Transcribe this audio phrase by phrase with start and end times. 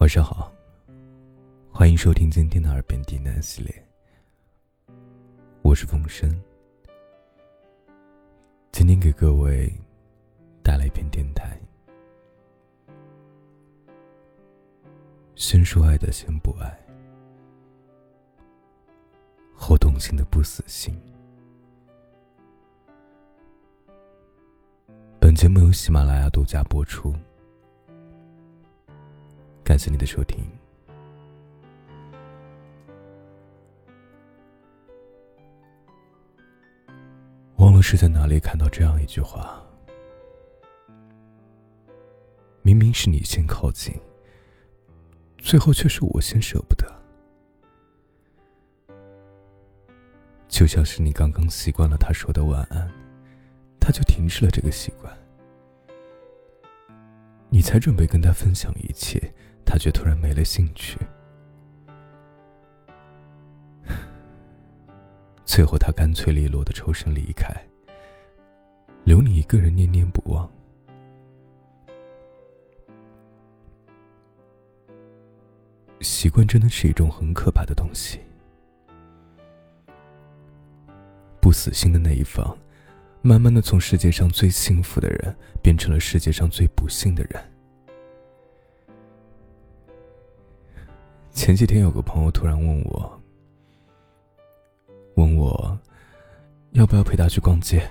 [0.00, 0.50] 晚上好，
[1.70, 3.86] 欢迎收听今天的耳边低喃系列。
[5.60, 6.42] 我是风声，
[8.72, 9.70] 今天给各位
[10.64, 11.54] 带来一篇电台。
[15.34, 16.82] 先说爱的先不爱，
[19.54, 20.98] 后动心的不死心。
[25.20, 27.14] 本节目由喜马拉雅独家播出。
[29.70, 30.36] 感谢你的收听。
[37.58, 39.64] 忘了是在哪里看到这样一句话：
[42.62, 43.94] 明明是你先靠近，
[45.38, 46.92] 最后却是我先舍不得。
[50.48, 52.90] 就像是你刚刚习惯了他说的晚安，
[53.78, 55.16] 他就停止了这个习惯。
[57.50, 59.32] 你才准备跟他分享一切。
[59.70, 60.98] 他却突然没了兴趣，
[65.44, 67.54] 最后他干脆利落的抽身离开，
[69.04, 70.50] 留你一个人念念不忘。
[76.00, 78.18] 习惯真的是一种很可怕的东西，
[81.40, 82.58] 不死心的那一方，
[83.22, 87.49] 慢慢的从世界上最幸福的人，变成了世界上最不幸的人。
[91.32, 93.20] 前几天有个朋友突然问我，
[95.14, 95.78] 问我
[96.72, 97.82] 要不要陪他去逛街。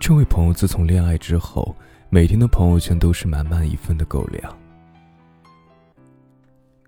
[0.00, 1.74] 这位朋友自从恋爱之后，
[2.10, 4.58] 每天的朋友圈都是满满一份的狗粮，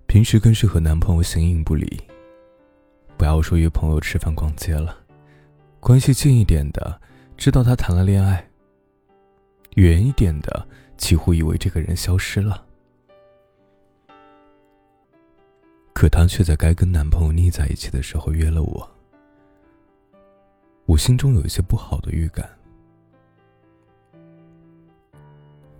[0.07, 2.01] 平时更是和男朋友形影不离。
[3.17, 4.97] 不要说约朋友吃饭逛街了，
[5.79, 7.01] 关系近一点的
[7.37, 8.49] 知道他谈了恋爱，
[9.75, 12.65] 远一点的几乎以为这个人消失了。
[16.05, 18.91] 可她却在该跟男朋友腻在一起的时候约了我，
[20.85, 22.47] 我心中有一些不好的预感。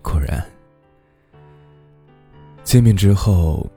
[0.01, 0.43] 果然，
[2.63, 3.71] 见面之后，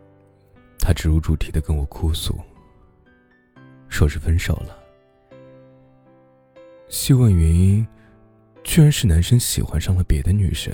[0.79, 2.39] 她直入主题的跟我哭诉，
[3.89, 4.73] 说是分手了。
[6.87, 7.85] 细问原因，
[8.63, 10.73] 居然是男生喜欢上了别的女生。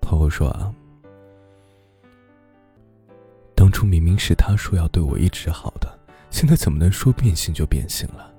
[0.00, 0.74] 朋友说啊。
[3.86, 5.98] 明明是他说要对我一直好的，
[6.30, 8.32] 现在怎么能说变心就变心了？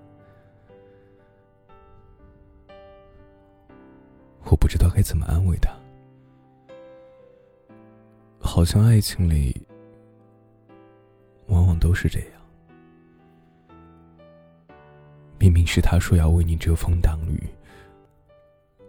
[4.43, 5.69] 我不知道该怎么安慰他。
[8.39, 9.65] 好像爱情里，
[11.47, 12.29] 往往都是这样。
[15.39, 17.43] 明明是他说要为你遮风挡雨，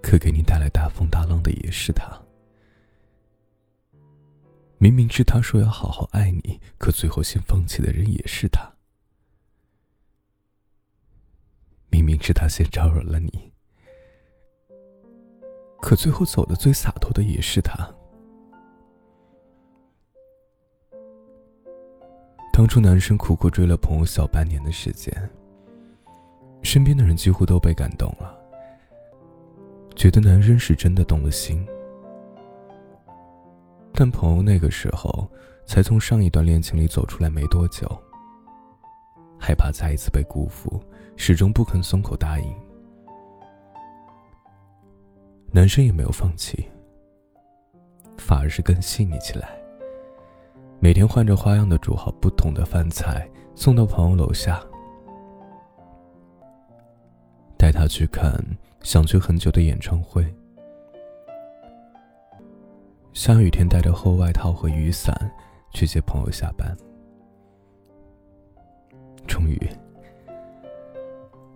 [0.03, 2.07] 可给你带来大风大浪的也是他。
[4.87, 8.73] 明明是他说要好好爱你，可最后先放弃的人也是他。
[11.91, 13.53] 明明是他先招惹了你，
[15.81, 17.93] 可最后走的最洒脱的也是他。
[22.53, 25.13] 当初男生苦苦追了朋友小半年的时间，
[26.63, 28.39] 身边的人几乎都被感动了，
[29.97, 31.67] 觉得男生是真的动了心。
[33.99, 35.27] 但朋友那个时候
[35.65, 37.91] 才从上一段恋情里走出来没多久，
[39.41, 40.79] 害怕再一次被辜负，
[41.17, 42.55] 始终不肯松口答应。
[45.51, 46.69] 男生也没有放弃，
[48.19, 49.59] 反而是更细腻起来，
[50.79, 54.63] 每天换着花样的煮好不同的饭菜，送到朋友楼下，
[57.57, 58.39] 带他去看
[58.83, 60.23] 想去很久的演唱会。
[63.17, 65.15] 下雨天，带着厚外套和雨伞
[65.73, 66.77] 去接朋友下班。
[69.27, 69.59] 终于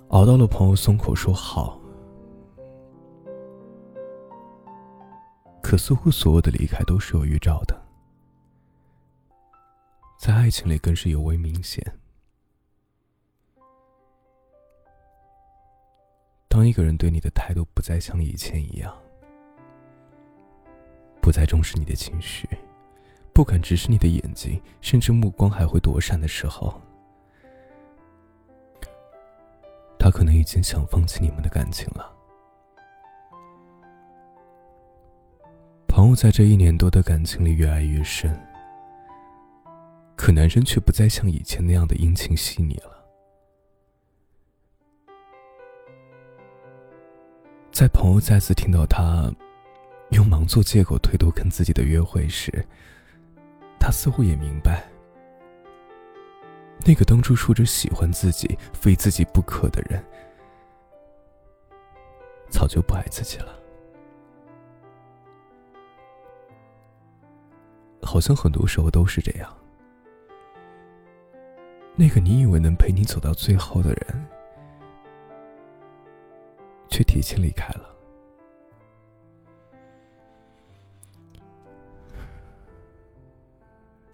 [0.08, 1.78] 熬到了朋友松口说好，
[5.62, 7.78] 可似乎所有的离开都是有预兆的，
[10.18, 11.84] 在爱情里更是尤为明显。
[16.48, 18.96] 当一个人对你的态度不再像以前一样。
[21.30, 22.48] 不再重视你的情绪，
[23.32, 26.82] 不敢直视你的眼睛，甚至目光还会躲闪的时候，
[29.96, 32.12] 他可能已经想放弃你们的感情了。
[35.86, 38.36] 朋友在这一年多的感情里越爱越深，
[40.16, 43.06] 可男生却不再像以前那样的殷勤细腻了。
[47.70, 49.32] 在朋友再次听到他
[50.10, 52.64] 用忙做借口推脱跟自己的约会时，
[53.78, 54.84] 他似乎也明白，
[56.84, 60.04] 那个当初说着喜欢自己、非自己不可的人，
[62.48, 63.56] 早就不爱自己了。
[68.02, 69.56] 好像很多时候都是这样。
[71.94, 74.26] 那个你以为能陪你走到最后的人，
[76.88, 77.94] 却提前离开了。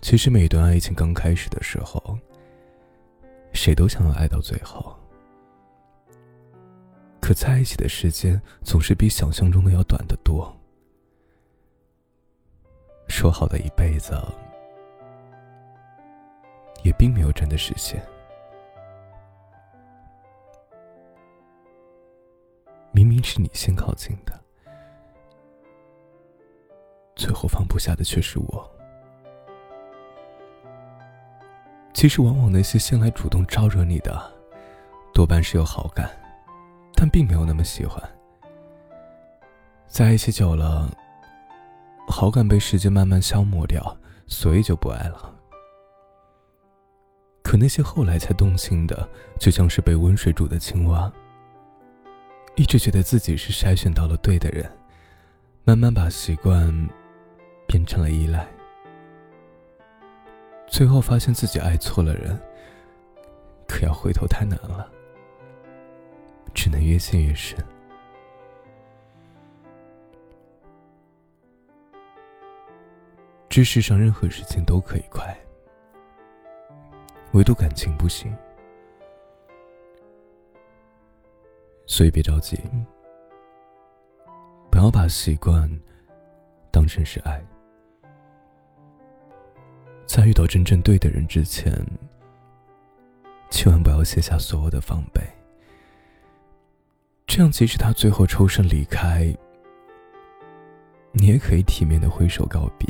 [0.08, 2.16] 其实，每段爱情刚开始的时候，
[3.52, 4.96] 谁都想要爱到最后。
[7.20, 10.56] 可在一起的时间总是比想象中的要短得多。
[13.08, 14.14] 说好的一辈子，
[16.84, 18.00] 也并没有真的实现。
[22.92, 24.40] 明明是你先靠近的，
[27.16, 28.75] 最后放不下的却是我。
[31.96, 34.30] 其实，往往那些先来主动招惹你的，
[35.14, 36.10] 多半是有好感，
[36.94, 37.98] 但并没有那么喜欢。
[39.86, 40.90] 在一起久了。
[42.06, 43.96] 好感被时间慢慢消磨掉，
[44.26, 45.34] 所以就不爱了。
[47.42, 49.08] 可那些后来才动心的，
[49.40, 51.10] 就像是被温水煮的青蛙，
[52.56, 54.70] 一直觉得自己是筛选到了对的人，
[55.64, 56.88] 慢慢把习惯
[57.66, 58.46] 变成了依赖，
[60.66, 62.38] 最后发现自己爱错了人，
[63.66, 64.90] 可要回头太难了，
[66.52, 67.58] 只能越陷越深。
[73.48, 75.34] 这世上任何事情都可以快，
[77.32, 78.36] 唯独感情不行。
[81.86, 82.60] 所以别着急，
[84.70, 85.70] 不要把习惯
[86.70, 87.42] 当成是爱。
[90.16, 91.70] 在遇到真正对的人之前，
[93.50, 95.20] 千万不要卸下所有的防备。
[97.26, 99.30] 这样，即使他最后抽身离开，
[101.12, 102.88] 你也可以体面的挥手告别。